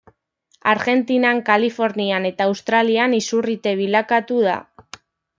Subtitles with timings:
[0.69, 4.57] Argentinan, Kalifornian eta Australian izurrite bilakatu da.